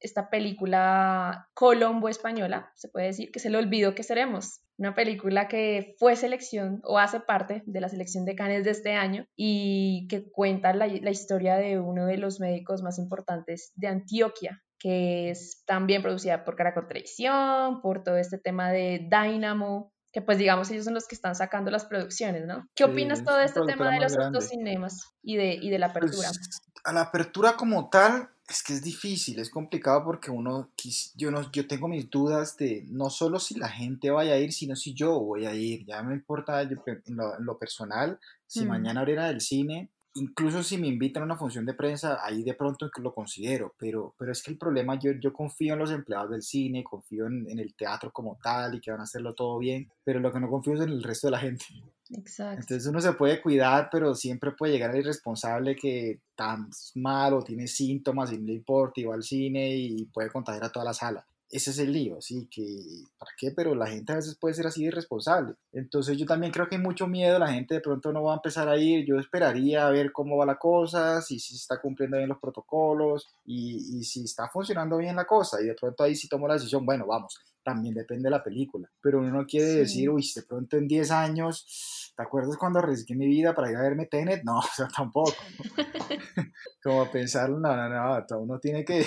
[0.01, 4.61] esta película Colombo española, se puede decir, que se le olvidó que seremos.
[4.79, 8.93] Una película que fue selección o hace parte de la selección de Cannes de este
[8.93, 13.89] año y que cuenta la, la historia de uno de los médicos más importantes de
[13.89, 20.23] Antioquia, que es también producida por Caracol Televisión, por todo este tema de Dynamo, que
[20.23, 22.67] pues digamos ellos son los que están sacando las producciones, ¿no?
[22.75, 24.39] ¿Qué Sí, opinas todo este tema de los grande.
[24.39, 26.29] autocinemas y de, y de la apertura?
[26.29, 30.71] Pues, a la apertura como tal, es que es difícil, es complicado porque uno,
[31.17, 34.53] yo, no, yo tengo mis dudas de no solo si la gente vaya a ir,
[34.53, 35.85] sino si yo voy a ir.
[35.85, 38.69] Ya me importa yo en lo, en lo personal, si Mm.
[38.69, 42.55] mañana abriera el cine, incluso si me invitan a una función de prensa, ahí de
[42.55, 46.31] pronto lo considero, pero, pero es que el problema, yo, yo confío en los empleados
[46.31, 49.59] del cine, confío en, en el teatro como tal y que van a hacerlo todo
[49.59, 51.65] bien, pero lo que no confío es en el resto de la gente.
[52.11, 52.61] Exacto.
[52.61, 57.43] Entonces uno se puede cuidar, pero siempre puede llegar el irresponsable que tan mal o
[57.43, 60.87] tiene síntomas y no le importa y va al cine y puede contagiar a toda
[60.87, 61.27] la sala.
[61.51, 63.53] Ese es el lío, sí, que ¿para qué?
[63.53, 65.55] Pero la gente a veces puede ser así de irresponsable.
[65.73, 68.37] Entonces yo también creo que hay mucho miedo, la gente de pronto no va a
[68.37, 71.81] empezar a ir, yo esperaría a ver cómo va la cosa, si, si se está
[71.81, 76.03] cumpliendo bien los protocolos y, y si está funcionando bien la cosa y de pronto
[76.05, 79.47] ahí sí tomo la decisión, bueno, vamos, también depende de la película, pero uno no
[79.47, 79.79] quiere Sí.
[79.79, 83.77] decir, uy, de pronto en 10 años, ¿te acuerdas cuando arriesgué mi vida para ir
[83.77, 84.43] a verme Tenet?
[84.43, 85.35] No, o sea, tampoco.
[86.83, 89.07] Como pensarlo, no, no, no, todo uno tiene que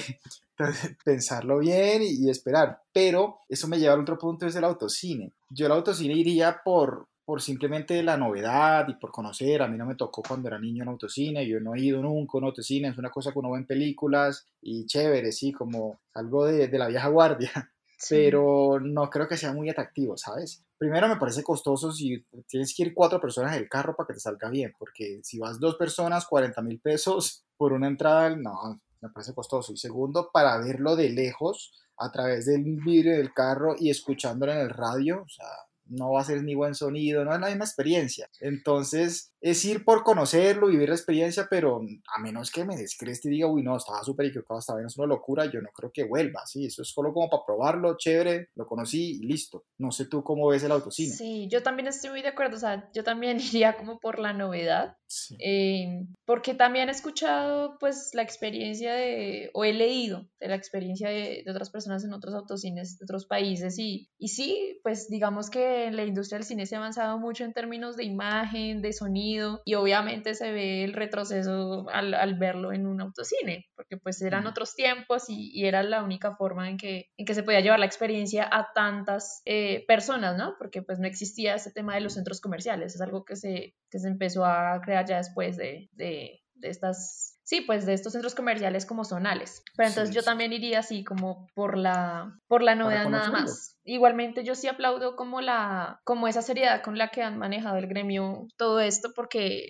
[1.03, 5.33] pensarlo bien y, y esperar, pero eso me lleva al otro punto, es el autocine.
[5.49, 9.61] Yo el autocine iría por, por simplemente la novedad y por conocer.
[9.61, 12.31] A mí no me tocó cuando era niño en autocine, yo no he ido nunca
[12.35, 15.99] a un autocine, es una cosa que uno ve en películas y chévere, sí, como
[16.13, 17.51] algo de, de la vieja guardia
[18.09, 20.63] Pero no creo que sea muy atractivo, ¿sabes?
[20.77, 24.13] Primero me parece costoso si tienes que ir cuatro personas en el carro para que
[24.13, 28.81] te salga bien, porque si vas dos personas, 40 mil pesos por una entrada, no,
[29.01, 29.71] me parece costoso.
[29.73, 34.59] Y segundo, para verlo de lejos, a través del vidrio del carro y escuchándolo en
[34.59, 35.45] el radio, o sea,
[35.85, 38.29] no va a ser ni buen sonido, no es la misma experiencia.
[38.39, 41.81] Entonces, es ir por conocerlo, vivir la experiencia, pero
[42.15, 44.97] a menos que me descreste y diga, uy, no, estaba súper equivocado, estaba bien, es
[44.97, 48.49] una locura, yo no creo que vuelva, sí, eso es solo como para probarlo, chévere,
[48.55, 49.65] lo conocí y listo.
[49.79, 51.11] No sé tú cómo ves el autocine.
[51.13, 54.33] Sí, yo también estoy muy de acuerdo, o sea, yo también iría como por la
[54.33, 55.35] novedad, Sí.
[55.43, 61.09] eh, porque también he escuchado pues la experiencia de, o he leído de la experiencia
[61.09, 65.49] de, de otras personas en otros autocines de otros países y, y sí, pues digamos
[65.49, 69.30] que la industria del cine se ha avanzado mucho en términos de imagen, de sonido,
[69.65, 74.47] y obviamente se ve el retroceso al, al verlo en un autocine, porque pues eran
[74.47, 77.79] otros tiempos y, y, era la única forma en que, en que se podía llevar
[77.79, 80.55] la experiencia a tantas eh, personas, ¿no?
[80.57, 83.99] Porque pues no existía ese tema de los centros comerciales, es algo que se, que
[83.99, 88.33] se empezó a crear ya después de, de, de estas sí, pues de estos centros
[88.33, 89.61] comerciales como zonales.
[89.75, 90.25] Pero entonces Sí, yo sí.
[90.25, 93.75] también iría así como por la, por la novedad nada más.
[93.83, 97.87] Igualmente yo sí aplaudo como la, como esa seriedad con la que han manejado el
[97.87, 99.67] gremio todo esto, porque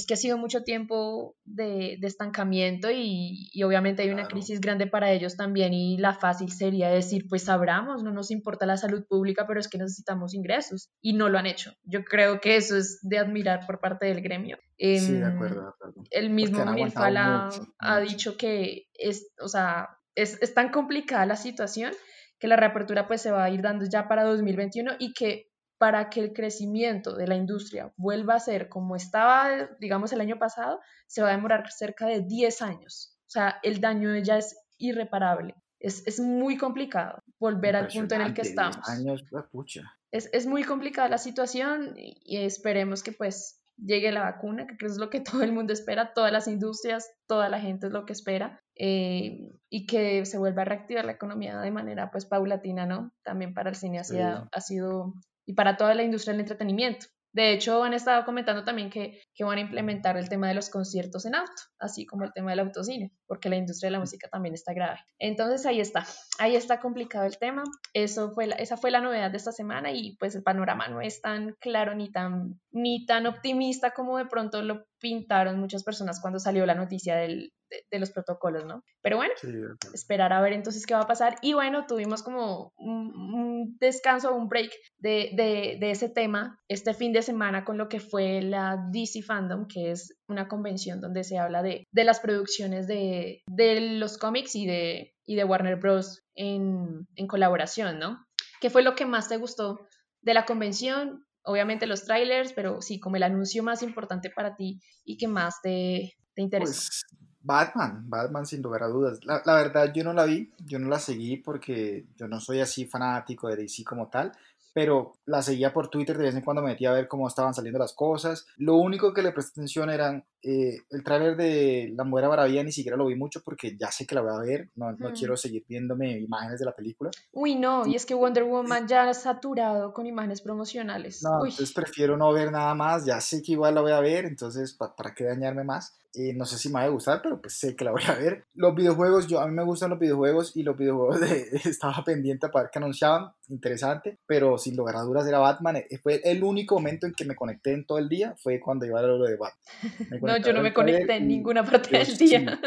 [0.00, 4.34] es que ha sido mucho tiempo de, de estancamiento y, y obviamente hay una Claro.
[4.34, 8.66] crisis grande para ellos también y la fácil sería decir, pues abramos, no nos importa
[8.66, 11.72] la salud pública, pero es que necesitamos ingresos y no lo han hecho.
[11.84, 14.58] Yo creo que eso es de admirar por parte del gremio.
[14.78, 16.02] Sí, de Em, acuerdo, de acuerdo.
[16.10, 18.10] el mismo aguantado Fala mucho, ha mucho.
[18.10, 21.92] dicho que es, o sea, es, es tan complicada la situación
[22.38, 25.49] que la reapertura pues se va a ir dando ya para 2021 y que
[25.80, 29.48] para que el crecimiento de la industria vuelva a ser como estaba,
[29.80, 33.16] digamos, el año pasado, se va a demorar cerca de 10 años.
[33.26, 35.54] O sea, el daño ya es irreparable.
[35.78, 39.80] Es, es muy complicado volver al punto en el que estamos 10 años, pucha.
[40.10, 44.98] es, es muy complicada la situación y, esperemos que pues llegue la vacuna, que es
[44.98, 48.12] lo que todo el mundo espera, todas las industrias, toda la gente es lo que
[48.12, 53.14] espera, eh, y que se vuelva a reactivar la economía de manera pues paulatina, ¿no?
[53.22, 54.16] También para el cine ha Sí.
[54.16, 55.14] sido, ha sido
[55.50, 57.06] y para toda la industria del entretenimiento.
[57.32, 60.68] De hecho, han estado comentando también que, que van a implementar el tema de los
[60.70, 64.28] conciertos en auto, así como el tema del autocine, porque la industria de la música
[64.28, 64.98] también está grave.
[65.18, 66.04] Entonces ahí está,
[66.38, 67.64] ahí está complicado el tema.
[67.94, 71.20] Eso fue esa fue la novedad de esta semana y pues el panorama no es
[71.20, 76.38] tan claro ni tan, ni tan optimista como de pronto lo pintaron muchas personas cuando
[76.38, 78.82] salió la noticia del- de, de los protocolos, ¿no?
[79.02, 79.48] Pero bueno, Sí,
[79.94, 81.36] esperar a ver entonces qué va a pasar.
[81.42, 86.94] Y bueno, tuvimos como un, un descanso, un break de, de, de ese tema este
[86.94, 91.24] fin de semana con lo que fue la DC Fandom, que es una convención donde
[91.24, 95.76] se habla de, de las producciones de, de los cómics y de, y de Warner
[95.76, 96.22] Bros.
[96.34, 98.24] En, en colaboración, ¿no?
[98.62, 99.86] ¿Qué fue lo que más te gustó
[100.22, 101.26] de la convención?
[101.44, 105.60] Obviamente los trailers, pero sí, como el anuncio más importante para ti y que más
[105.62, 106.72] te, te interesa.
[106.72, 107.04] Pues
[107.42, 109.24] Batman, Batman sin lugar a dudas.
[109.24, 112.60] La, la verdad yo no la vi, yo no la seguí porque yo no soy
[112.60, 114.32] así fanático de DC como tal,
[114.72, 117.54] pero la seguía por Twitter, de vez en cuando me metía a ver cómo estaban
[117.54, 118.46] saliendo las cosas.
[118.56, 122.72] Lo único que le presté atención eran eh, el tráiler de La Mujer Maravilla, ni
[122.72, 125.36] siquiera lo vi mucho porque ya sé que la voy a ver, no, no quiero
[125.36, 127.10] seguir viéndome imágenes de la película.
[127.32, 131.22] Uy, no, y es que Wonder Woman ya ha saturado con imágenes promocionales.
[131.22, 134.00] No, Uy, entonces prefiero no ver nada más, ya sé que igual la voy a
[134.00, 135.96] ver, entonces pa- para qué dañarme más.
[136.12, 138.14] Eh, no sé si me va a gustar, pero pues sé que la voy a
[138.16, 138.44] ver.
[138.54, 142.48] Los videojuegos, yo a mí me gustan los videojuegos y los videojuegos de, estaba pendiente
[142.48, 145.76] para ver que anunciaban, interesante, pero sin lugar a duras era Batman.
[145.76, 148.86] Eh, Fue el único momento en que me conecté en todo el día, fue cuando
[148.86, 149.60] iba a lo de Batman.
[150.10, 152.60] Me no, yo no me conecté en ninguna parte del día.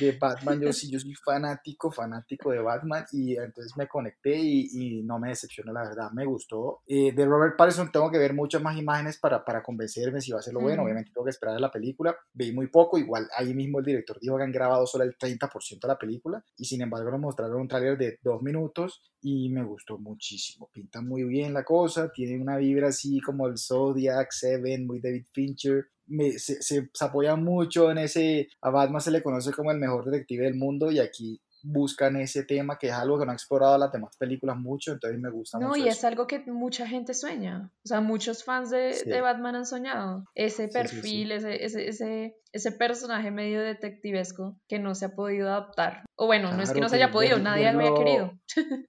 [0.00, 4.68] De Batman, yo sí, yo soy fanático, fanático de Batman y entonces me conecté y,
[4.72, 6.80] y no me decepcionó, la verdad, me gustó.
[6.86, 10.38] Eh, de Robert Pattinson tengo que ver muchas más imágenes para, para convencerme si va
[10.40, 10.84] a ser lo bueno, Mm.
[10.84, 14.18] obviamente tengo que esperar a la película, vi muy poco, igual ahí mismo el director
[14.20, 17.60] dijo que han grabado solo el 30% de la película y sin embargo nos mostraron
[17.60, 22.40] un tráiler de dos minutos y me gustó muchísimo, pinta muy bien la cosa, tiene
[22.40, 27.36] una vibra así como el Zodiac, Seven, muy David Fincher, me- se, se- se apoya
[27.36, 30.98] mucho en ese, a Batman se le conoce como el mejor detective del mundo y
[31.00, 34.92] aquí buscan ese tema que es algo que no ha explorado las demás películas mucho,
[34.92, 35.98] entonces me gusta No, mucho y eso.
[35.98, 37.72] es algo que mucha gente sueña.
[37.84, 39.10] O sea, muchos fans de, Sí.
[39.10, 40.24] de Batman han soñado.
[40.36, 45.14] Ese Sí, sí, perfil, Ese, ese, ese, ese personaje medio detectivesco que no se ha
[45.16, 46.04] podido adaptar.
[46.14, 48.32] O bueno, no es que no se haya podido, nadie lo había querido.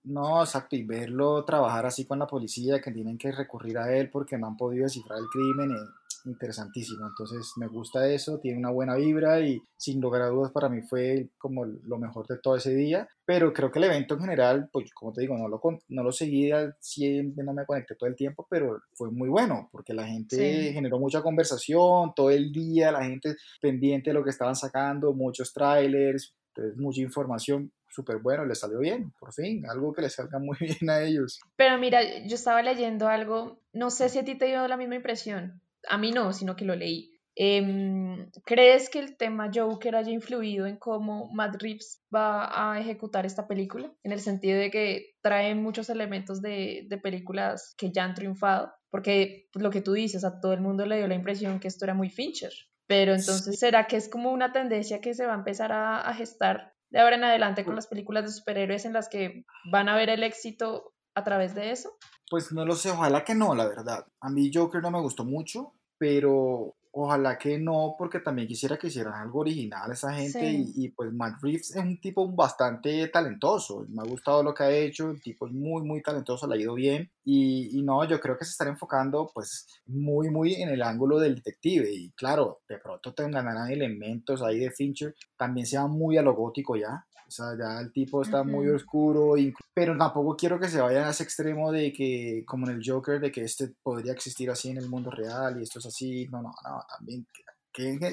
[0.03, 4.11] No, exacto, y verlo trabajar así con la policía, que tienen que recurrir a él
[4.11, 5.75] porque no han podido descifrar el crimen,
[6.19, 7.07] es interesantísimo.
[7.07, 10.81] Entonces me gusta eso, tiene una buena vibra y sin lugar a dudas para mí
[10.81, 13.07] fue como lo mejor de todo ese día.
[13.25, 16.11] Pero creo que el evento en general, pues como te digo, no lo, no lo
[16.11, 20.35] seguí 100, no me conecté todo el tiempo, pero fue muy bueno porque la gente
[20.35, 20.73] Sí.
[20.73, 25.53] generó mucha conversación todo el día, la gente pendiente de lo que estaban sacando, muchos
[25.53, 30.39] trailers, entonces mucha información, súper bueno, les salió bien, por fin, algo que les salga
[30.39, 31.39] muy bien a ellos.
[31.55, 34.95] Pero mira, yo estaba leyendo algo, no sé si a ti te dio la misma
[34.95, 35.61] impresión.
[35.87, 37.19] A mí no, sino que lo leí.
[37.41, 43.25] Em, ¿crees que el tema Joker haya influido en cómo Matt Reeves va a ejecutar
[43.25, 43.93] esta película?
[44.03, 48.73] En el sentido de que trae muchos elementos de, de películas que ya han triunfado,
[48.89, 51.69] porque pues, lo que tú dices, a todo el mundo le dio la impresión que
[51.69, 52.51] esto era muy Fincher.
[52.87, 56.13] Pero entonces, ¿será que es como una tendencia que se va a empezar a, a
[56.13, 59.95] gestar de ahora en adelante con las películas de superhéroes en las que van a
[59.95, 61.97] ver el éxito a través de eso?
[62.29, 64.05] Pues no lo sé, ojalá que no, la verdad.
[64.21, 68.87] A mí Joker no me gustó mucho, pero ojalá que no, porque también quisiera que
[68.87, 70.73] hicieran algo original esa gente Sí.
[70.75, 74.63] y, y, pues Matt Reeves es un tipo bastante talentoso, me ha gustado lo que
[74.63, 78.03] ha hecho, el tipo es muy muy talentoso, le ha ido bien y, y no,
[78.05, 82.09] yo creo que se están enfocando pues muy muy en el ángulo del detective y
[82.11, 86.33] claro, de pronto te ganarán elementos ahí de Fincher, también se va muy a lo
[86.33, 87.05] gótico ya.
[87.29, 89.35] O sea, ya el tipo está muy oscuro,
[89.71, 93.19] pero tampoco quiero que se vayan a ese extremo de que, como en el Joker,
[93.19, 96.27] de que este podría existir así en el mundo real y esto es así.
[96.31, 97.27] No, no, no, también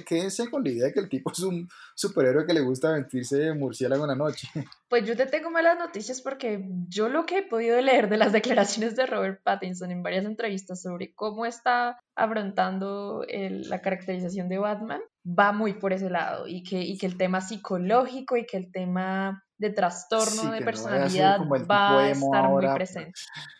[0.05, 3.37] quédense con la idea de que el tipo es un superhéroe que le gusta vestirse
[3.39, 4.49] de murciélago en la noche.
[4.89, 8.33] Pues yo te tengo malas noticias porque yo lo que he podido leer de las
[8.33, 15.01] declaraciones de Robert Pattinson en varias entrevistas sobre cómo está afrontando la caracterización de Batman
[15.27, 18.71] va muy por ese lado y que, y que el tema psicológico y que el
[18.71, 22.75] tema de trastorno Sí, de personalidad va a estar muy ahora.
[22.75, 23.13] presente.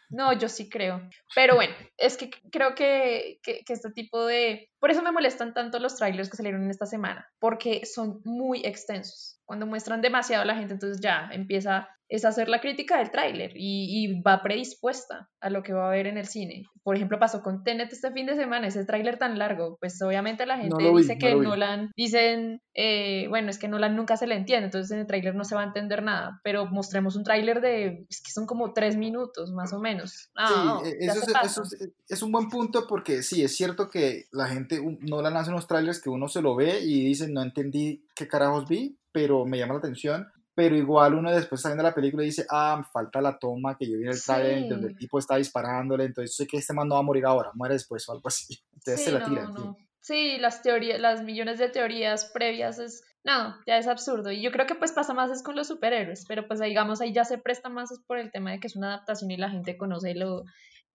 [0.09, 1.09] No, yo sí creo.
[1.35, 4.71] Pero bueno, es que creo que, que, que este tipo de...
[4.79, 8.61] Por eso me molestan tanto los trailers que salieron en esta semana, porque son muy
[8.65, 9.36] extensos.
[9.47, 13.53] Cuando muestran demasiado a la gente, entonces ya empieza es hacer la crítica del tráiler
[13.55, 16.65] y, y va predispuesta a lo que va a ver en el cine.
[16.85, 20.47] Por ejemplo, pasó con Tenet este fin de semana, ese tráiler tan largo, pues obviamente
[20.47, 21.41] la gente vi, dice no que vi.
[21.41, 25.35] Nolan, dicen, eh, bueno, es que Nolan nunca se le entiende, entonces en el tráiler
[25.35, 28.73] no se va a entender nada, pero mostremos un tráiler de, es que son como
[28.73, 30.31] tres minutos más o menos.
[30.37, 33.91] Ah, Sí, ya eso, es, eso es, es un buen punto porque sí, es cierto
[33.91, 37.29] que la gente no le hace unos trailers que uno se lo ve y dice,
[37.29, 40.31] no entendí qué carajos vi, pero me llama la atención.
[40.55, 43.91] Pero igual uno después está viendo la película y dice, ah, falta la toma que
[43.91, 46.87] yo vi en el trailer donde el tipo está disparándole, entonces sé que este man
[46.87, 48.59] no va a morir ahora, muere después o algo así.
[48.75, 49.55] Entonces se la no, tiran.
[49.55, 49.75] no.
[49.75, 49.87] sí.
[50.01, 54.31] Sí, las teorías, las millones de teorías previas es, no, ya es absurdo.
[54.31, 57.13] Y yo creo que pues pasa más es con los superhéroes, pero pues digamos ahí
[57.13, 59.51] ya se presta más es por el tema de que es una adaptación y la
[59.51, 60.45] gente conoce lo,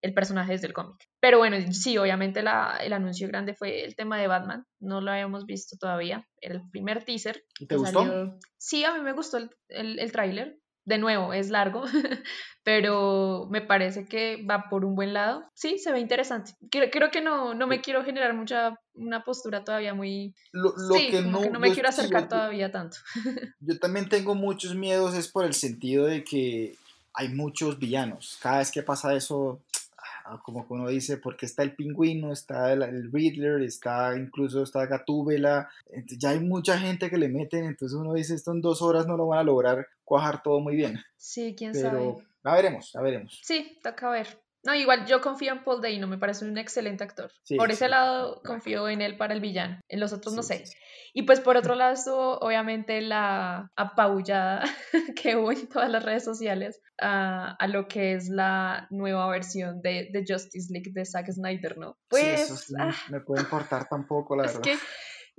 [0.02, 0.98] el personaje desde el cómic.
[1.20, 5.12] Pero bueno, sí, obviamente la, el anuncio grande fue el tema de Batman, no lo
[5.12, 7.44] habíamos visto todavía, era el primer teaser.
[7.60, 8.00] ¿Y te gustó?
[8.04, 10.58] salió- Sí, a mí me gustó el, el, el tráiler.
[10.84, 11.84] De nuevo, es largo,
[12.64, 15.44] pero me parece que va por un buen lado.
[15.54, 16.54] Sí, se ve interesante.
[16.70, 20.34] Creo, creo que no, no me quiero generar mucha una postura todavía muy...
[20.52, 22.98] Lo, lo sí, que no, que no me yo- quiero acercar yo- todavía tanto.
[23.60, 26.76] Yo también tengo muchos miedos, es por el sentido de que
[27.14, 28.40] hay muchos villanos.
[28.42, 29.62] Cada vez que pasa eso,
[30.44, 34.86] como que uno dice, porque está el pingüino, está el, el Riddler, está incluso está
[34.86, 35.70] Gatúbela,
[36.18, 39.18] ya hay mucha gente que le meten, entonces uno dice, esto en dos horas no
[39.18, 41.00] lo van a lograr cuajar todo muy bien.
[41.18, 42.16] Sí, quién Pero sabe.
[42.44, 43.40] ya veremos, ya veremos.
[43.44, 44.40] Sí, toca ver.
[44.64, 47.32] No, igual yo confío en Paul Dano, me parece un excelente actor.
[47.44, 50.44] Sí, por ese sí, lado confío en él para el villano, en los otros no
[50.44, 50.64] sé.
[51.14, 54.64] Y pues por otro lado estuvo obviamente la apabullada
[55.22, 59.82] que hubo en todas las redes sociales a, a lo que es la nueva versión
[59.82, 61.94] de, de Justice League de Zack Snyder, ¿no?
[61.94, 64.62] Sí, Pues eso sí, ah, me puede importar tampoco, la es verdad.
[64.62, 64.78] que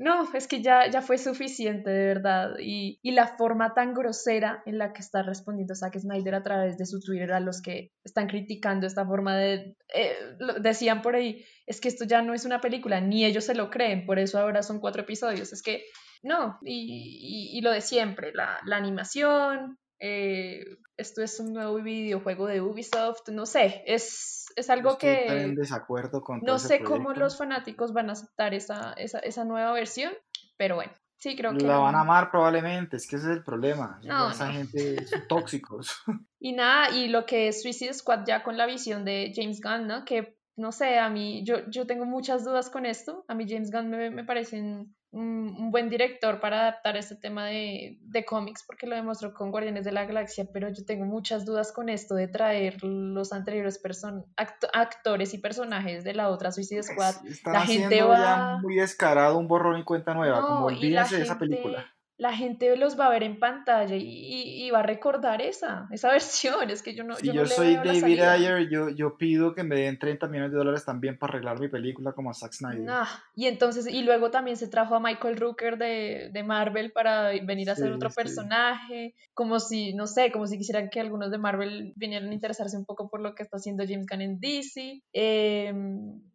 [0.02, 2.50] no, es que ya, ya fue suficiente, de verdad.
[2.60, 6.76] Y, y la forma tan grosera en la que está respondiendo Zack Snyder a través
[6.78, 9.76] de su Twitter a los que están criticando esta forma de...
[9.94, 13.44] eh, lo- decían por ahí, es que esto ya no es una película, ni ellos
[13.44, 15.52] se lo creen, por eso ahora son cuatro episodios.
[15.52, 15.84] Es que
[16.22, 20.64] no, y, y- y lo de siempre, la, la animación, eh,
[20.96, 25.42] esto es un nuevo videojuego de Ubisoft, no sé, es, es algo Estoy que...
[25.42, 29.72] en desacuerdo con No sé cómo los fanáticos van a aceptar esa, esa, esa nueva
[29.72, 30.12] versión,
[30.56, 31.64] pero bueno, sí creo que...
[31.64, 34.00] La van a amar probablemente, es que ese es el problema.
[34.02, 34.54] No, Esa no.
[34.54, 36.02] gente son tóxicos.
[36.40, 39.86] Y nada, y lo que es Suicide Squad ya con la visión de James Gunn,
[39.86, 40.04] ¿no?
[40.04, 43.24] Que, no sé, a mí, yo, yo tengo muchas dudas con esto.
[43.28, 47.46] A mí James Gunn me, me parece un, un- buen director para adaptar este tema
[47.46, 51.44] de, de cómics, porque lo demostró con Guardianes de la Galaxia, pero yo tengo muchas
[51.44, 56.50] dudas con esto de traer los anteriores person act- actores y personajes de la otra
[56.52, 57.26] Suicide Squad.
[57.26, 60.64] Están la haciendo gente ya va- muy descarado un borrón y cuenta nueva, No, como
[60.66, 61.86] olvídense de esa película.
[62.22, 65.88] La gente los va a ver en pantalla y, y- y va a recordar esa,
[65.90, 66.70] esa versión.
[66.70, 68.20] Es que yo no, Si yo yo, no soy David.
[68.20, 71.68] Ayer, yo, yo pido que me den 30 millones de dólares también para arreglar mi
[71.68, 72.84] película como a Zack Snyder.
[72.84, 77.30] Nah, Y entonces, y luego también se trajo a Michael Rooker de, de Marvel para
[77.44, 78.14] venir a hacer Sí, otro sí.
[78.16, 82.76] personaje, como si, no sé, como si quisieran que algunos de Marvel vinieran a interesarse
[82.76, 85.02] un poco por lo que está haciendo James Gunn en DC.
[85.12, 85.74] Eh,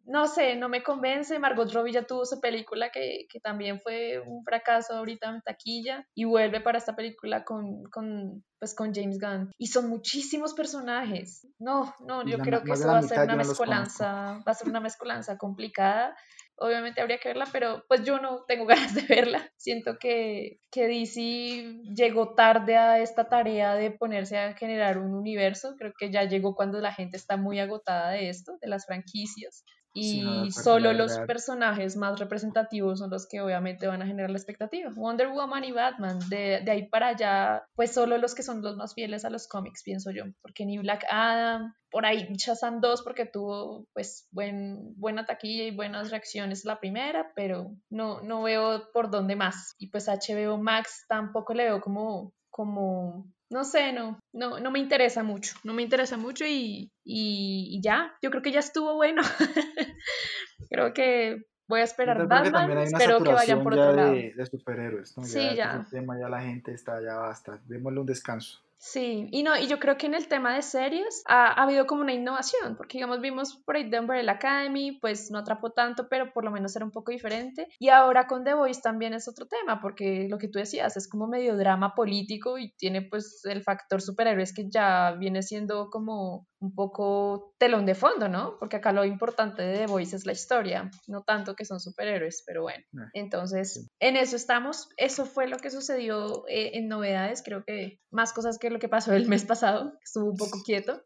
[0.08, 1.38] no sé, no me convence.
[1.38, 6.06] Margot Robbie ya tuvo su película que, que también fue un fracaso ahorita en taquilla
[6.14, 9.50] y vuelve para esta película con, con, pues, con James Gunn.
[9.58, 11.46] Y son muchísimos personajes.
[11.58, 14.68] No, no, yo la creo que eso va a ser una mezcolanza, va a ser
[14.68, 16.16] una mezcolanza complicada.
[16.56, 19.46] obviamente habría que verla, pero pues yo no tengo ganas de verla.
[19.58, 25.74] Siento que, que DC llegó tarde a esta tarea de ponerse a generar un universo.
[25.78, 29.66] Creo que ya llegó cuando la gente está muy agotada de esto, de las franquicias
[29.92, 34.90] y solo los personajes más representativos son los que obviamente van a generar la expectativa.
[34.94, 38.76] Wonder Woman y Batman, de, de, ahí para allá, pues solo los que son los
[38.76, 43.02] más fieles a los cómics, pienso yo, porque ni Black Adam, por ahí Shazam 2
[43.02, 48.90] porque tuvo pues buen, buena taquilla y buenas reacciones la primera, pero no, no veo
[48.92, 49.74] por dónde más.
[49.78, 54.78] Y pues HBO Max tampoco le veo como, como no sé, no, no, no me
[54.78, 59.22] interesa mucho, no me interesa mucho y, y, ya, yo creo que ya estuvo bueno.
[60.70, 64.12] creo que voy a esperar Batman, espero que vayan por otro lado.
[64.12, 65.24] De, superhéroes, ¿no?
[65.24, 65.86] Sí, ya.
[65.90, 66.02] ya.
[66.20, 68.60] ya la gente está, ya basta, démosle un descanso.
[68.80, 72.02] Sí, y no, y yo creo que en el tema de series ha, habido como
[72.02, 76.32] una innovación, porque digamos vimos por ahí The Umbrella Academy, pues no atrapó tanto, pero
[76.32, 77.66] por lo menos era un poco diferente.
[77.80, 81.08] Y ahora con The Voice también es otro tema, porque lo que tú decías es
[81.08, 86.46] como medio drama político y tiene pues el factor superhéroes que ya viene siendo como
[86.60, 88.56] un poco telón de fondo, ¿no?
[88.58, 92.42] Porque acá lo importante de The Voice es la historia, no tanto que son superhéroes,
[92.46, 92.84] pero bueno.
[92.98, 94.88] Ah, Entonces, en eso estamos.
[94.96, 98.88] Eso fue lo que sucedió eh, en novedades, creo que más cosas que lo que
[98.88, 101.02] pasó el mes pasado, estuvo un poco quieto.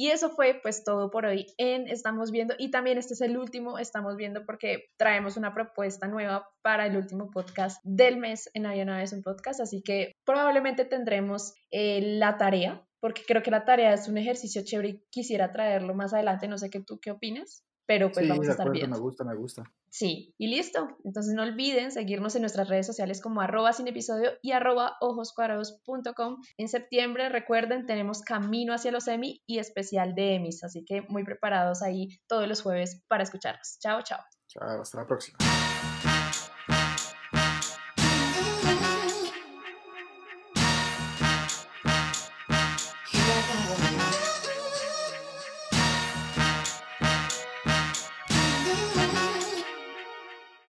[0.00, 2.54] Y eso fue pues todo por hoy en Estamos Viendo.
[2.56, 6.96] Y también este es el último Estamos Viendo porque traemos una propuesta nueva para el
[6.96, 9.60] último podcast del mes en Había una vez un podcast.
[9.60, 14.62] Así que probablemente tendremos eh, la tarea porque creo que la tarea es un ejercicio
[14.64, 18.46] chévere y quisiera traerlo más adelante, no sé qué tú qué opinas, pero pues vamos
[18.46, 18.96] a estar viendo.
[18.96, 19.64] Me gusta, me gusta.
[19.88, 20.98] Sí, y listo.
[21.04, 26.42] Entonces no olviden seguirnos en nuestras redes sociales como arroba sin episodio y arroba ojoscuadrados.com.
[26.58, 31.24] En septiembre, recuerden, tenemos Camino hacia los Emmy y especial de Emmys, así que muy
[31.24, 33.78] preparados ahí todos los jueves para escucharnos.
[33.80, 34.20] Chao, chao.
[34.48, 35.38] Chao, hasta la próxima.